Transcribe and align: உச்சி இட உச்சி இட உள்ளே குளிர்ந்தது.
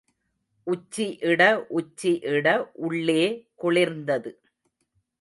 உச்சி 0.67 1.05
இட 1.21 1.41
உச்சி 1.69 2.13
இட 2.33 2.47
உள்ளே 2.87 3.21
குளிர்ந்தது. 3.55 4.31